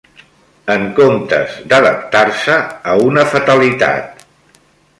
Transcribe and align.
En 0.75 0.85
comptes 0.99 1.59
d'adaptar-se 1.73 2.57
a 2.93 2.97
una 3.11 3.27
fatalitat 3.35 4.27